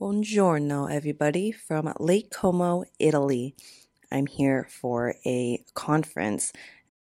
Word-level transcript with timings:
Buongiorno, 0.00 0.88
everybody, 0.88 1.50
from 1.50 1.92
Lake 1.98 2.30
Como, 2.30 2.84
Italy. 3.00 3.56
I'm 4.12 4.26
here 4.26 4.68
for 4.70 5.16
a 5.26 5.64
conference. 5.74 6.52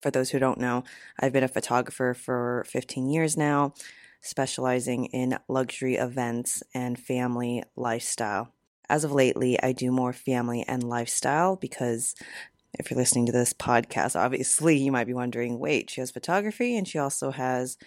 For 0.02 0.10
those 0.10 0.32
who 0.32 0.40
don't 0.40 0.60
know, 0.60 0.84
I've 1.20 1.32
been 1.32 1.44
a 1.44 1.48
photographer 1.48 2.16
for 2.16 2.66
15 2.68 3.08
years 3.08 3.38
now, 3.38 3.76
specializing 4.22 5.06
in 5.06 5.38
luxury 5.48 5.94
events 5.94 6.64
and 6.74 6.98
family 6.98 7.62
lifestyle. 7.76 8.52
As 8.90 9.04
of 9.04 9.12
lately, 9.12 9.62
I 9.62 9.74
do 9.74 9.92
more 9.92 10.12
family 10.12 10.66
and 10.68 10.82
lifestyle 10.82 11.56
because 11.56 12.16
if 12.80 12.90
you're 12.90 12.98
listening 12.98 13.28
to 13.28 13.32
this 13.32 13.54
podcast, 13.54 14.16
obviously 14.20 14.76
you 14.76 14.92
might 14.92 15.06
be 15.06 15.14
wondering 15.14 15.60
wait, 15.60 15.92
she 15.92 16.02
has 16.02 16.10
photography 16.10 16.76
and 16.76 16.88
she 16.88 16.98
also 16.98 17.30
has 17.30 17.78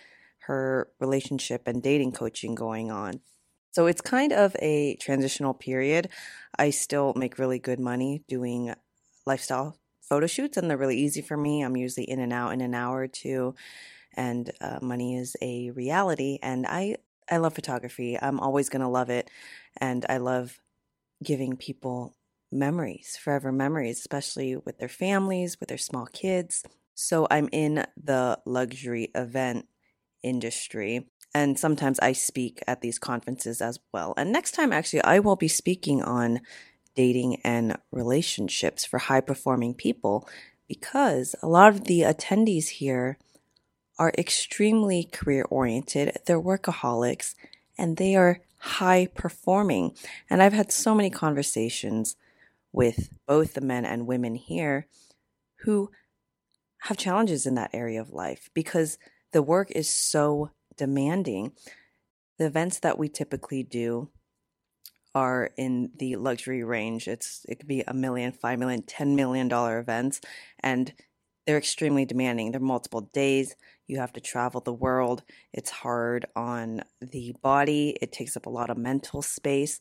her 0.44 0.88
relationship 1.00 1.66
and 1.66 1.82
dating 1.82 2.12
coaching 2.12 2.54
going 2.54 2.92
on. 2.92 3.22
So 3.72 3.86
it's 3.86 4.00
kind 4.00 4.32
of 4.32 4.56
a 4.60 4.96
transitional 4.96 5.54
period. 5.54 6.08
I 6.58 6.70
still 6.70 7.14
make 7.14 7.38
really 7.38 7.58
good 7.58 7.80
money 7.80 8.24
doing 8.28 8.74
lifestyle 9.26 9.76
photo 10.02 10.26
shoots, 10.26 10.56
and 10.56 10.68
they're 10.68 10.76
really 10.78 10.98
easy 10.98 11.22
for 11.22 11.36
me. 11.36 11.62
I'm 11.62 11.76
usually 11.76 12.04
in 12.10 12.20
and 12.20 12.32
out 12.32 12.52
in 12.52 12.60
an 12.60 12.74
hour 12.74 12.98
or 13.00 13.08
two, 13.08 13.54
and 14.14 14.50
uh, 14.60 14.80
money 14.82 15.16
is 15.16 15.36
a 15.42 15.70
reality. 15.70 16.38
And 16.42 16.66
I 16.66 16.96
I 17.30 17.38
love 17.38 17.54
photography. 17.54 18.18
I'm 18.20 18.40
always 18.40 18.68
gonna 18.68 18.90
love 18.90 19.10
it, 19.10 19.30
and 19.78 20.06
I 20.08 20.18
love 20.18 20.60
giving 21.22 21.56
people 21.56 22.16
memories, 22.52 23.16
forever 23.16 23.52
memories, 23.52 23.98
especially 23.98 24.56
with 24.56 24.78
their 24.78 24.88
families, 24.88 25.58
with 25.60 25.68
their 25.68 25.78
small 25.78 26.06
kids. 26.06 26.64
So 26.94 27.26
I'm 27.30 27.48
in 27.52 27.86
the 27.96 28.38
luxury 28.46 29.10
event 29.14 29.66
industry 30.22 31.06
and 31.34 31.58
sometimes 31.58 31.98
I 32.00 32.12
speak 32.12 32.62
at 32.66 32.80
these 32.80 32.98
conferences 32.98 33.60
as 33.60 33.78
well. 33.92 34.14
And 34.16 34.32
next 34.32 34.52
time, 34.52 34.72
actually, 34.72 35.02
I 35.04 35.20
will 35.20 35.36
be 35.36 35.48
speaking 35.48 36.02
on 36.02 36.40
dating 36.96 37.40
and 37.44 37.76
relationships 37.92 38.84
for 38.84 38.98
high 38.98 39.20
performing 39.20 39.74
people 39.74 40.28
because 40.66 41.36
a 41.42 41.46
lot 41.46 41.72
of 41.72 41.84
the 41.84 42.00
attendees 42.00 42.68
here 42.68 43.16
are 43.98 44.12
extremely 44.18 45.04
career 45.04 45.46
oriented, 45.50 46.16
they're 46.26 46.40
workaholics, 46.40 47.34
and 47.78 47.96
they 47.96 48.16
are 48.16 48.40
high 48.58 49.06
performing. 49.14 49.94
And 50.28 50.42
I've 50.42 50.52
had 50.52 50.72
so 50.72 50.94
many 50.94 51.10
conversations 51.10 52.16
with 52.72 53.10
both 53.26 53.54
the 53.54 53.60
men 53.60 53.84
and 53.84 54.06
women 54.06 54.34
here 54.34 54.86
who 55.60 55.90
have 56.84 56.96
challenges 56.96 57.46
in 57.46 57.54
that 57.54 57.70
area 57.72 58.00
of 58.00 58.10
life 58.10 58.48
because 58.54 58.98
the 59.32 59.42
work 59.42 59.70
is 59.70 59.92
so 59.92 60.50
demanding. 60.76 61.52
The 62.38 62.46
events 62.46 62.78
that 62.80 62.98
we 62.98 63.08
typically 63.08 63.62
do 63.62 64.10
are 65.14 65.50
in 65.56 65.90
the 65.98 66.16
luxury 66.16 66.64
range. 66.64 67.08
It's 67.08 67.44
it 67.48 67.56
could 67.58 67.68
be 67.68 67.82
a 67.86 67.94
million, 67.94 68.32
five 68.32 68.58
million, 68.58 68.82
ten 68.82 69.16
million 69.16 69.48
dollar 69.48 69.78
events, 69.78 70.20
and 70.60 70.92
they're 71.46 71.58
extremely 71.58 72.04
demanding. 72.04 72.52
They're 72.52 72.60
multiple 72.60 73.10
days. 73.12 73.56
You 73.86 73.98
have 73.98 74.12
to 74.12 74.20
travel 74.20 74.60
the 74.60 74.72
world. 74.72 75.22
It's 75.52 75.70
hard 75.70 76.26
on 76.36 76.82
the 77.00 77.34
body. 77.42 77.96
It 78.00 78.12
takes 78.12 78.36
up 78.36 78.46
a 78.46 78.50
lot 78.50 78.70
of 78.70 78.78
mental 78.78 79.20
space. 79.20 79.80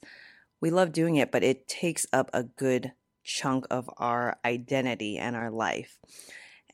We 0.61 0.71
love 0.71 0.91
doing 0.91 1.17
it, 1.17 1.31
but 1.31 1.43
it 1.43 1.67
takes 1.67 2.05
up 2.11 2.29
a 2.33 2.43
good 2.43 2.93
chunk 3.23 3.67
of 3.69 3.89
our 3.97 4.37
identity 4.43 5.17
and 5.17 5.35
our 5.35 5.51
life. 5.51 5.99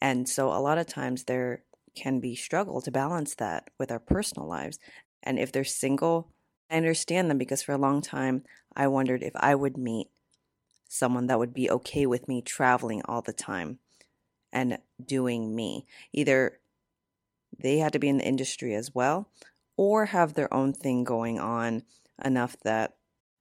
And 0.01 0.29
so 0.29 0.47
a 0.47 0.61
lot 0.61 0.77
of 0.77 0.87
times 0.87 1.25
there 1.25 1.63
can 1.95 2.19
be 2.19 2.35
struggle 2.35 2.81
to 2.81 2.91
balance 2.91 3.35
that 3.35 3.69
with 3.79 3.91
our 3.91 3.99
personal 3.99 4.47
lives. 4.47 4.79
And 5.23 5.39
if 5.39 5.51
they're 5.51 5.63
single, 5.63 6.31
I 6.69 6.77
understand 6.77 7.29
them 7.29 7.37
because 7.37 7.63
for 7.63 7.73
a 7.73 7.77
long 7.77 8.01
time 8.01 8.43
I 8.75 8.87
wondered 8.87 9.23
if 9.23 9.33
I 9.35 9.55
would 9.55 9.77
meet 9.77 10.07
someone 10.87 11.27
that 11.27 11.39
would 11.39 11.53
be 11.53 11.69
okay 11.69 12.05
with 12.05 12.27
me 12.27 12.41
traveling 12.41 13.01
all 13.05 13.21
the 13.21 13.33
time 13.33 13.79
and 14.51 14.77
doing 15.03 15.55
me. 15.55 15.85
Either 16.13 16.59
they 17.57 17.79
had 17.79 17.93
to 17.93 17.99
be 17.99 18.09
in 18.09 18.17
the 18.17 18.27
industry 18.27 18.73
as 18.75 18.93
well 18.93 19.29
or 19.77 20.05
have 20.05 20.33
their 20.33 20.53
own 20.53 20.73
thing 20.73 21.03
going 21.03 21.39
on 21.39 21.83
enough 22.23 22.55
that 22.63 22.95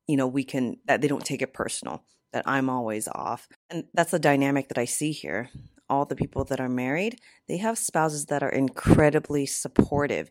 you 0.06 0.16
know 0.16 0.26
we 0.26 0.44
can 0.44 0.76
that 0.86 1.00
they 1.00 1.08
don't 1.08 1.24
take 1.24 1.42
it 1.42 1.54
personal 1.54 2.04
that 2.32 2.42
I'm 2.46 2.68
always 2.68 3.08
off. 3.08 3.48
And 3.70 3.84
that's 3.94 4.10
the 4.10 4.18
dynamic 4.18 4.68
that 4.68 4.78
I 4.78 4.84
see 4.84 5.12
here 5.12 5.50
all 5.94 6.04
the 6.04 6.16
people 6.16 6.44
that 6.44 6.60
are 6.60 6.68
married, 6.68 7.20
they 7.46 7.58
have 7.58 7.78
spouses 7.78 8.26
that 8.26 8.42
are 8.42 8.48
incredibly 8.48 9.46
supportive. 9.46 10.30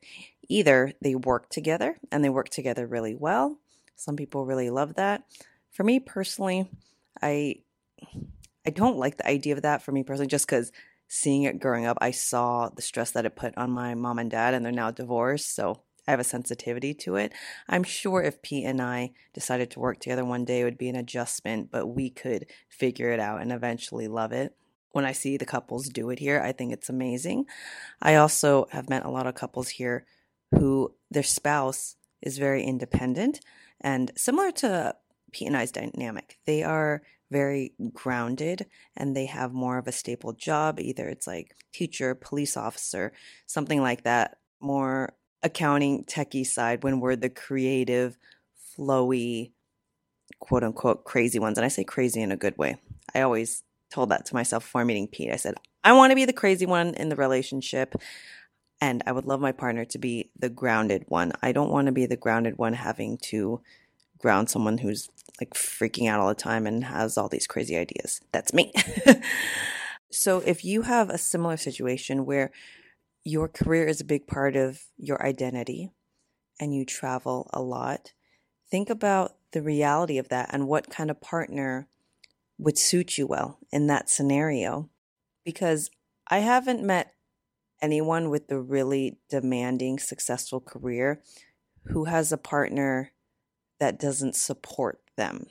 Either 0.50 0.92
they 1.02 1.16
work 1.16 1.50
together 1.50 1.98
and 2.12 2.24
they 2.24 2.30
work 2.30 2.50
together 2.50 2.86
really 2.86 3.16
well. 3.16 3.60
Some 3.96 4.18
people 4.18 4.46
really 4.46 4.70
love 4.70 4.96
that. 4.96 5.24
For 5.72 5.84
me 5.84 6.00
personally, 6.00 6.70
I 7.22 7.56
I 8.66 8.70
don't 8.70 8.98
like 8.98 9.18
the 9.18 9.28
idea 9.28 9.56
of 9.56 9.62
that 9.62 9.82
for 9.82 9.92
me 9.92 10.04
personally 10.04 10.28
just 10.28 10.48
cuz 10.48 10.72
seeing 11.08 11.44
it 11.44 11.60
growing 11.60 11.86
up, 11.86 11.98
I 12.02 12.12
saw 12.12 12.70
the 12.70 12.82
stress 12.82 13.12
that 13.12 13.26
it 13.26 13.36
put 13.36 13.58
on 13.58 13.72
my 13.72 13.94
mom 13.94 14.20
and 14.20 14.32
dad 14.32 14.54
and 14.54 14.66
they're 14.66 14.72
now 14.72 14.92
divorced, 14.92 15.54
so 15.56 15.84
I 16.08 16.12
have 16.12 16.20
a 16.20 16.26
sensitivity 16.26 16.94
to 17.06 17.16
it. 17.16 17.32
I'm 17.70 17.84
sure 17.84 18.22
if 18.22 18.42
Pete 18.42 18.66
and 18.66 18.82
I 18.82 19.12
decided 19.34 19.72
to 19.72 19.80
work 19.80 20.00
together 20.00 20.26
one 20.26 20.44
day, 20.44 20.62
it 20.62 20.64
would 20.66 20.78
be 20.78 20.90
an 20.90 20.98
adjustment, 20.98 21.72
but 21.72 21.88
we 21.88 22.10
could 22.10 22.48
figure 22.68 23.12
it 23.12 23.20
out 23.22 23.42
and 23.42 23.52
eventually 23.52 24.08
love 24.08 24.34
it 24.34 24.56
when 24.94 25.06
I 25.06 25.12
see 25.12 25.38
the 25.38 25.46
couples 25.46 25.90
do 25.90 26.10
it 26.12 26.20
here, 26.20 26.40
I 26.40 26.54
think 26.54 26.72
it's 26.72 26.88
amazing. 26.88 27.46
I 28.02 28.16
also 28.16 28.68
have 28.72 28.90
met 28.90 29.06
a 29.06 29.10
lot 29.10 29.28
of 29.28 29.36
couples 29.36 29.70
here 29.70 30.06
who 30.52 30.94
their 31.12 31.24
spouse 31.24 31.96
is 32.22 32.38
very 32.38 32.64
independent 32.64 33.42
and 33.82 34.12
similar 34.16 34.52
to 34.52 34.96
Pete 35.32 35.48
and 35.48 35.58
I's 35.58 35.72
dynamic. 35.72 36.38
They 36.46 36.64
are 36.64 37.02
very 37.32 37.74
grounded 37.92 38.68
and 38.96 39.16
they 39.16 39.26
have 39.26 39.52
more 39.52 39.80
of 39.80 39.88
a 39.88 39.92
staple 39.92 40.34
job. 40.34 40.80
Either 40.80 41.10
it's 41.10 41.26
like 41.26 41.56
teacher, 41.74 42.14
police 42.14 42.56
officer, 42.56 43.12
something 43.48 43.82
like 43.82 44.04
that, 44.04 44.38
more 44.62 45.16
accounting, 45.42 46.06
techie 46.06 46.46
side 46.46 46.84
when 46.84 47.00
we're 47.00 47.16
the 47.16 47.30
creative, 47.30 48.16
flowy, 48.78 49.52
quote 50.40 50.64
unquote 50.64 51.04
crazy 51.04 51.40
ones. 51.40 51.58
And 51.58 51.66
I 51.66 51.70
say 51.70 51.84
crazy 51.84 52.22
in 52.22 52.32
a 52.32 52.38
good 52.38 52.58
way. 52.60 52.78
I 53.16 53.22
always 53.22 53.64
told 53.94 54.10
that 54.10 54.26
to 54.26 54.34
myself 54.34 54.64
before 54.64 54.84
meeting 54.84 55.08
Pete. 55.08 55.32
I 55.32 55.36
said, 55.36 55.56
I 55.84 55.94
want 55.94 56.12
to 56.12 56.16
be 56.16 56.26
the 56.26 56.34
crazy 56.34 56.66
one 56.66 56.96
in 56.96 57.10
the 57.10 57.16
relationship. 57.16 57.96
And 58.82 59.04
I 59.06 59.12
would 59.12 59.26
love 59.26 59.40
my 59.40 59.52
partner 59.52 59.86
to 59.86 59.98
be 59.98 60.32
the 60.38 60.50
grounded 60.50 61.06
one. 61.08 61.32
I 61.42 61.52
don't 61.52 61.72
want 61.72 61.86
to 61.86 61.92
be 61.92 62.06
the 62.06 62.18
grounded 62.18 62.58
one 62.58 62.74
having 62.74 63.18
to 63.30 63.62
ground 64.18 64.50
someone 64.50 64.80
who's 64.80 65.10
like 65.40 65.54
freaking 65.54 66.10
out 66.10 66.20
all 66.20 66.28
the 66.28 66.36
time 66.36 66.66
and 66.66 66.84
has 66.86 67.18
all 67.18 67.30
these 67.30 67.48
crazy 67.48 67.78
ideas. 67.78 68.20
That's 68.32 68.54
me. 68.54 68.74
so 70.12 70.40
if 70.40 70.66
you 70.66 70.82
have 70.82 71.10
a 71.10 71.18
similar 71.18 71.56
situation 71.56 72.26
where 72.26 72.52
your 73.24 73.48
career 73.48 73.88
is 73.88 74.02
a 74.02 74.06
big 74.06 74.28
part 74.28 74.56
of 74.56 74.84
your 74.98 75.24
identity 75.26 75.92
and 76.60 76.74
you 76.74 76.84
travel 76.84 77.50
a 77.54 77.62
lot, 77.62 78.14
think 78.70 78.90
about 78.90 79.36
the 79.52 79.62
reality 79.62 80.18
of 80.18 80.30
that 80.30 80.50
and 80.52 80.68
what 80.68 80.90
kind 80.90 81.12
of 81.12 81.22
partner 81.22 81.88
would 82.58 82.78
suit 82.78 83.18
you 83.18 83.28
well 83.28 83.60
in 83.72 83.88
that 83.88 84.10
scenario 84.10 84.90
because 85.44 85.90
I 86.28 86.40
haven't 86.40 86.84
met 86.84 87.14
anyone 87.82 88.30
with 88.30 88.50
a 88.52 88.60
really 88.60 89.18
demanding, 89.30 90.00
successful 90.00 90.62
career 90.62 91.22
who 91.88 92.06
has 92.06 92.32
a 92.32 92.38
partner 92.38 93.12
that 93.80 94.00
doesn't 94.00 94.36
support 94.36 95.02
them. 95.18 95.48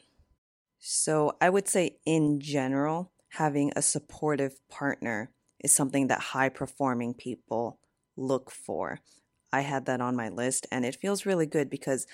So 0.79 1.37
I 1.41 1.51
would 1.51 1.69
say, 1.69 1.99
in 2.07 2.41
general, 2.41 3.13
having 3.31 3.73
a 3.77 3.83
supportive 3.83 4.57
partner 4.69 5.31
is 5.61 5.75
something 5.75 6.09
that 6.09 6.21
high 6.21 6.49
performing 6.49 7.15
people 7.15 7.79
look 8.17 8.51
for. 8.51 9.01
I 9.53 9.61
had 9.61 9.85
that 9.87 10.01
on 10.01 10.17
my 10.17 10.31
list, 10.31 10.67
and 10.73 10.85
it 10.85 10.97
feels 10.97 11.27
really 11.27 11.47
good 11.47 11.69
because 11.69 12.07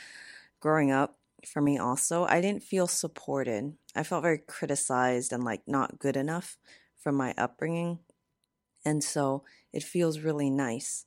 growing 0.60 0.90
up, 0.90 1.18
for 1.46 1.60
me 1.60 1.78
also. 1.78 2.24
I 2.24 2.40
didn't 2.40 2.62
feel 2.62 2.86
supported. 2.86 3.74
I 3.98 4.04
felt 4.04 4.22
very 4.22 4.38
criticized 4.38 5.32
and 5.32 5.42
like 5.42 5.62
not 5.66 5.98
good 5.98 6.16
enough 6.16 6.56
from 7.02 7.16
my 7.16 7.34
upbringing. 7.36 7.98
And 8.84 9.02
so 9.02 9.42
it 9.72 9.82
feels 9.82 10.20
really 10.20 10.50
nice 10.50 11.04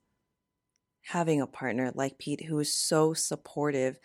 having 1.03 1.39
a 1.39 1.47
partner 1.47 1.91
like 1.95 2.17
Pete 2.17 2.45
who 2.45 2.59
is 2.59 2.73
so 2.73 3.13
supportive. 3.13 3.97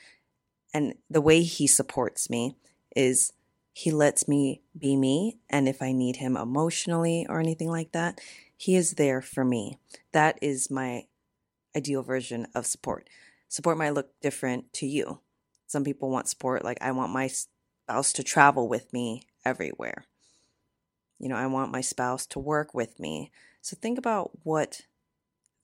And 0.72 0.94
the 1.10 1.20
way 1.20 1.42
he 1.42 1.66
supports 1.66 2.30
me 2.30 2.54
is 2.94 3.32
he 3.72 3.90
lets 3.90 4.28
me 4.28 4.62
be 4.78 4.96
me. 4.96 5.38
And 5.50 5.68
if 5.68 5.82
I 5.82 5.90
need 5.90 6.16
him 6.16 6.36
emotionally 6.36 7.26
or 7.28 7.40
anything 7.40 7.68
like 7.68 7.90
that, 7.90 8.20
he 8.56 8.76
is 8.76 8.92
there 8.92 9.20
for 9.20 9.44
me. 9.44 9.78
That 10.12 10.38
is 10.40 10.70
my 10.70 11.06
ideal 11.76 12.04
version 12.04 12.46
of 12.54 12.66
support. 12.66 13.10
Support 13.48 13.78
might 13.78 13.94
look 13.94 14.10
different 14.22 14.72
to 14.74 14.86
you. 14.86 15.20
Some 15.66 15.82
people 15.82 16.08
want 16.08 16.28
support. 16.28 16.64
Like, 16.64 16.78
I 16.80 16.92
want 16.92 17.12
my 17.12 17.28
spouse 17.86 18.12
to 18.12 18.24
travel 18.24 18.68
with 18.68 18.92
me 18.92 19.22
everywhere. 19.44 20.06
You 21.20 21.28
know, 21.28 21.36
I 21.36 21.46
want 21.46 21.70
my 21.70 21.80
spouse 21.80 22.26
to 22.26 22.40
work 22.40 22.74
with 22.74 22.98
me. 22.98 23.30
So 23.62 23.76
think 23.80 23.96
about 23.96 24.32
what 24.42 24.82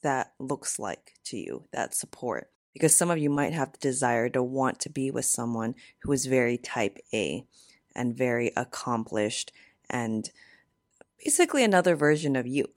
that 0.03 0.33
looks 0.39 0.79
like 0.79 1.15
to 1.25 1.37
you, 1.37 1.65
that 1.73 1.95
support. 1.95 2.49
because 2.73 2.97
some 2.97 3.11
of 3.11 3.19
you 3.19 3.29
might 3.29 3.53
have 3.53 3.73
the 3.73 3.79
desire 3.79 4.29
to 4.31 4.43
want 4.43 4.79
to 4.81 4.89
be 4.89 5.11
with 5.11 5.25
someone 5.25 5.75
who 6.03 6.13
is 6.13 6.27
very 6.27 6.57
type 6.57 6.99
A 7.13 7.45
and 7.95 8.17
very 8.17 8.51
accomplished 8.57 9.53
and 9.91 10.31
basically 11.23 11.65
another 11.65 11.95
version 11.97 12.35
of 12.35 12.47
you. 12.47 12.69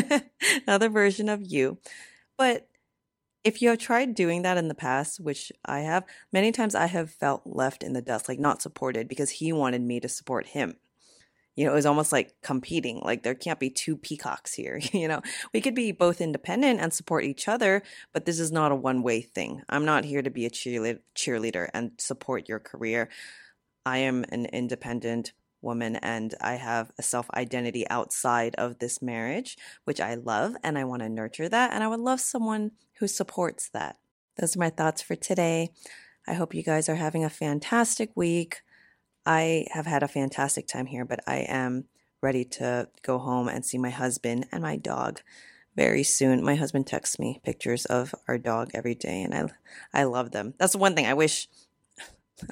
another 0.66 0.88
version 0.88 1.28
of 1.28 1.42
you. 1.42 1.78
But 2.38 2.68
if 3.44 3.60
you 3.60 3.68
have 3.68 3.78
tried 3.78 4.14
doing 4.14 4.42
that 4.42 4.56
in 4.56 4.68
the 4.68 4.74
past, 4.74 5.20
which 5.20 5.52
I 5.64 5.80
have, 5.80 6.04
many 6.32 6.50
times 6.50 6.74
I 6.74 6.86
have 6.86 7.10
felt 7.10 7.42
left 7.44 7.82
in 7.82 7.92
the 7.92 8.02
dust, 8.02 8.28
like 8.28 8.38
not 8.38 8.62
supported 8.62 9.06
because 9.06 9.30
he 9.30 9.52
wanted 9.52 9.82
me 9.82 10.00
to 10.00 10.08
support 10.08 10.46
him. 10.46 10.76
You 11.54 11.66
know, 11.66 11.72
it 11.72 11.76
was 11.76 11.86
almost 11.86 12.10
like 12.10 12.34
competing. 12.42 13.00
Like 13.00 13.22
there 13.22 13.34
can't 13.34 13.60
be 13.60 13.70
two 13.70 13.96
peacocks 13.96 14.54
here. 14.54 14.80
You 14.92 15.08
know, 15.08 15.22
we 15.52 15.60
could 15.60 15.74
be 15.74 15.92
both 15.92 16.20
independent 16.20 16.80
and 16.80 16.92
support 16.92 17.24
each 17.24 17.46
other, 17.46 17.82
but 18.12 18.24
this 18.24 18.40
is 18.40 18.50
not 18.50 18.72
a 18.72 18.76
one 18.76 19.02
way 19.02 19.20
thing. 19.20 19.62
I'm 19.68 19.84
not 19.84 20.04
here 20.04 20.22
to 20.22 20.30
be 20.30 20.46
a 20.46 20.50
cheerleader 20.50 21.68
and 21.74 21.92
support 21.98 22.48
your 22.48 22.58
career. 22.58 23.10
I 23.84 23.98
am 23.98 24.24
an 24.30 24.46
independent 24.46 25.32
woman 25.64 25.96
and 25.96 26.34
I 26.40 26.54
have 26.54 26.92
a 26.98 27.02
self 27.02 27.30
identity 27.32 27.88
outside 27.88 28.54
of 28.56 28.78
this 28.78 29.02
marriage, 29.02 29.56
which 29.84 30.00
I 30.00 30.14
love 30.14 30.56
and 30.62 30.78
I 30.78 30.84
want 30.84 31.02
to 31.02 31.08
nurture 31.08 31.48
that. 31.48 31.72
And 31.72 31.82
I 31.82 31.88
would 31.88 32.00
love 32.00 32.20
someone 32.20 32.72
who 32.98 33.08
supports 33.08 33.68
that. 33.70 33.96
Those 34.38 34.56
are 34.56 34.60
my 34.60 34.70
thoughts 34.70 35.02
for 35.02 35.16
today. 35.16 35.70
I 36.26 36.34
hope 36.34 36.54
you 36.54 36.62
guys 36.62 36.88
are 36.88 36.94
having 36.94 37.24
a 37.24 37.30
fantastic 37.30 38.10
week. 38.14 38.62
I 39.26 39.66
have 39.72 39.86
had 39.86 40.02
a 40.02 40.08
fantastic 40.08 40.66
time 40.66 40.86
here, 40.86 41.04
but 41.04 41.20
I 41.26 41.38
am 41.48 41.84
ready 42.20 42.44
to 42.44 42.88
go 43.02 43.18
home 43.18 43.48
and 43.48 43.64
see 43.64 43.78
my 43.78 43.90
husband 43.90 44.46
and 44.50 44.62
my 44.62 44.76
dog 44.76 45.20
very 45.76 46.02
soon. 46.02 46.44
My 46.44 46.54
husband 46.54 46.86
texts 46.86 47.18
me 47.18 47.40
pictures 47.44 47.84
of 47.84 48.14
our 48.28 48.38
dog 48.38 48.70
every 48.74 48.94
day 48.94 49.22
and 49.22 49.34
I 49.34 50.00
I 50.00 50.04
love 50.04 50.30
them. 50.30 50.54
That's 50.58 50.72
the 50.72 50.78
one 50.78 50.94
thing 50.94 51.06
I 51.06 51.14
wish 51.14 51.48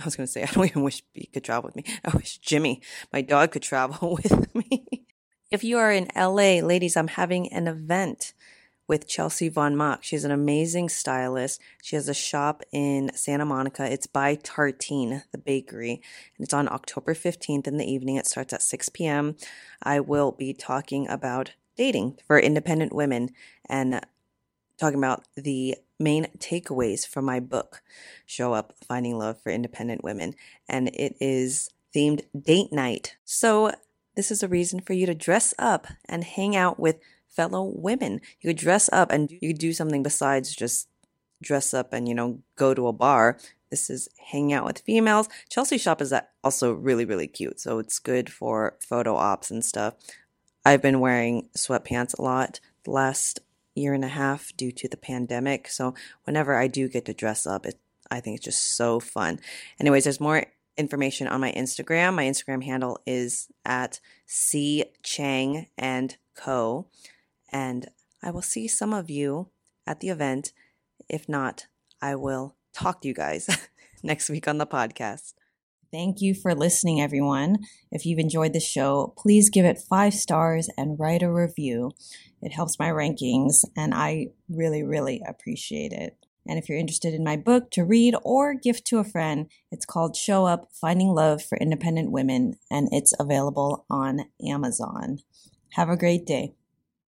I 0.01 0.05
was 0.05 0.17
going 0.17 0.27
to 0.27 0.33
say 0.33 0.43
I 0.45 0.47
don't 0.47 0.67
even 0.67 0.83
wish 0.83 1.03
he 1.15 1.27
could 1.27 1.45
travel 1.45 1.69
with 1.69 1.77
me. 1.77 1.85
I 2.05 2.11
wish 2.17 2.39
Jimmy, 2.39 2.83
my 3.13 3.23
dog 3.23 3.53
could 3.53 3.63
travel 3.63 4.19
with 4.23 4.55
me. 4.55 5.07
if 5.51 5.65
you 5.65 5.79
are 5.79 5.93
in 5.93 6.09
LA, 6.17 6.61
ladies, 6.65 6.97
I'm 6.97 7.09
having 7.09 7.53
an 7.53 7.67
event 7.67 8.33
with 8.89 9.09
Chelsea 9.09 9.49
Von 9.49 9.77
Mock. 9.77 10.03
She's 10.03 10.25
an 10.25 10.31
amazing 10.31 10.89
stylist. 10.89 11.61
She 11.83 11.97
has 11.97 12.09
a 12.09 12.15
shop 12.15 12.63
in 12.73 13.11
Santa 13.15 13.45
Monica. 13.45 13.91
It's 13.91 14.07
by 14.07 14.37
Tartine, 14.37 15.23
the 15.33 15.39
bakery, 15.39 16.03
and 16.37 16.45
it's 16.45 16.53
on 16.53 16.69
October 16.69 17.15
15th 17.15 17.67
in 17.67 17.79
the 17.79 17.91
evening. 17.91 18.17
It 18.17 18.27
starts 18.27 18.53
at 18.53 18.63
6 18.63 18.89
p.m. 18.91 19.37
I 19.83 20.01
will 20.01 20.33
be 20.33 20.53
talking 20.53 21.09
about 21.09 21.53
dating 21.77 22.19
for 22.27 22.39
independent 22.39 22.95
women 22.95 23.31
and 23.67 24.05
talking 24.79 24.99
about 24.99 25.25
the 25.37 25.77
main 26.03 26.27
takeaways 26.39 27.07
from 27.07 27.25
my 27.25 27.41
book, 27.41 27.83
Show 28.27 28.53
Up 28.53 28.75
Finding 28.87 29.19
Love 29.19 29.41
for 29.41 29.51
Independent 29.51 30.05
Women. 30.05 30.35
And 30.69 30.89
it 30.89 31.17
is 31.21 31.71
themed 31.95 32.23
date 32.39 32.73
night. 32.73 33.17
So, 33.25 33.73
this 34.15 34.31
is 34.31 34.43
a 34.43 34.49
reason 34.49 34.81
for 34.81 34.93
you 34.93 35.07
to 35.07 35.15
dress 35.15 35.55
up 35.59 35.87
and 36.07 36.23
hang 36.23 36.55
out 36.55 36.79
with 36.79 37.01
fellow 37.29 37.73
women. 37.75 38.21
You 38.41 38.51
could 38.51 38.59
dress 38.59 38.91
up 38.93 39.11
and 39.11 39.31
you 39.31 39.41
could 39.41 39.59
do 39.59 39.73
something 39.73 40.03
besides 40.03 40.55
just 40.55 40.89
dress 41.43 41.73
up 41.73 41.93
and, 41.93 42.07
you 42.07 42.15
know, 42.15 42.41
go 42.57 42.75
to 42.75 42.89
a 42.89 42.93
bar. 42.93 43.39
This 43.71 43.89
is 43.89 44.09
hanging 44.31 44.53
out 44.53 44.67
with 44.67 44.81
females. 44.81 45.29
Chelsea 45.49 45.79
shop 45.79 46.03
is 46.03 46.13
also 46.45 46.75
really, 46.75 47.07
really 47.07 47.27
cute. 47.27 47.59
So 47.59 47.79
it's 47.79 47.99
good 47.99 48.31
for 48.31 48.77
photo 48.87 49.17
ops 49.17 49.51
and 49.51 49.65
stuff. 49.65 49.95
I've 50.65 50.83
been 50.83 51.01
wearing 51.01 51.49
sweatpants 51.57 52.19
a 52.19 52.23
lot 52.23 52.61
the 52.85 52.91
last 52.91 53.41
year 53.75 53.95
and 53.95 54.05
a 54.05 54.09
half 54.09 54.53
due 54.57 54.73
to 54.73 54.89
the 54.89 54.97
pandemic. 54.97 55.69
So 55.69 55.95
whenever 56.25 56.57
I 56.57 56.69
do 56.69 56.89
get 56.89 57.05
to 57.07 57.15
dress 57.15 57.47
up, 57.47 57.67
it, 57.67 57.79
I 58.11 58.21
think 58.21 58.37
it's 58.37 58.45
just 58.45 58.77
so 58.77 59.01
fun. 59.01 59.41
Anyways, 59.81 60.05
there's 60.05 60.21
more 60.21 60.45
information 60.77 61.29
on 61.29 61.41
my 61.41 61.53
Instagram. 61.53 62.15
My 62.15 62.25
Instagram 62.25 62.65
handle 62.65 62.99
is 63.07 63.49
at 63.65 64.01
C 64.27 64.85
Chang 65.03 65.69
and 65.77 66.17
Co 66.35 66.89
and 67.53 67.89
I 68.23 68.31
will 68.31 68.43
see 68.43 68.69
some 68.69 68.95
of 68.95 69.11
you 69.11 69.49
at 69.87 70.01
the 70.01 70.09
event. 70.09 70.53
If 71.09 71.29
not, 71.29 71.67
I 72.01 72.15
will 72.15 72.57
talk 72.73 73.03
to 73.03 73.09
you 73.09 73.15
guys 73.15 73.69
next 74.03 74.31
week 74.31 74.49
on 74.49 74.59
the 74.59 74.67
podcast. 74.67 75.35
Thank 75.93 76.23
you 76.23 76.35
for 76.35 76.55
listening, 76.55 77.03
everyone. 77.03 77.59
If 77.91 78.07
you've 78.07 78.19
enjoyed 78.19 78.55
the 78.55 78.61
show, 78.61 79.13
please 79.19 79.51
give 79.51 79.67
it 79.67 79.79
five 79.79 80.15
stars 80.15 80.71
and 80.79 80.99
write 80.99 81.23
a 81.23 81.31
review. 81.31 81.91
It 82.41 82.55
helps 82.55 82.79
my 82.79 82.89
rankings, 82.89 83.63
and 83.77 83.93
I 83.93 84.29
really, 84.49 84.83
really 84.83 85.21
appreciate 85.29 85.93
it. 85.93 86.17
And 86.49 86.59
if 86.59 86.67
you're 86.67 86.79
interested 86.79 87.13
in 87.13 87.23
my 87.23 87.37
book 87.37 87.71
to 87.73 87.85
read 87.85 88.15
or 88.25 88.55
gift 88.55 88.87
to 88.87 89.01
a 89.01 89.05
friend, 89.05 89.51
it's 89.71 89.85
called 89.85 90.17
Show 90.17 90.47
Up 90.47 90.71
Finding 90.73 91.09
Love 91.09 91.43
for 91.45 91.59
Independent 91.59 92.11
Women, 92.11 92.55
and 92.71 92.89
it's 92.91 93.13
available 93.21 93.85
on 93.91 94.31
Amazon. 94.49 95.19
Have 95.75 95.91
a 95.91 95.97
great 95.99 96.25
day. 96.25 96.55